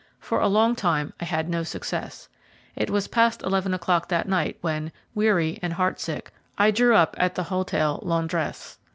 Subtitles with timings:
[0.19, 2.27] For a long time I had no success.
[2.75, 7.15] It was past eleven o'clock that night when, weary and heart sick, I drew up
[7.19, 8.79] at the Hotel Londres.